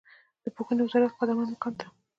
د 0.43 0.45
پوهنې 0.55 0.81
وزارت 0.83 1.11
قدرمن 1.19 1.47
مقام 1.53 1.73
ته 1.79 1.85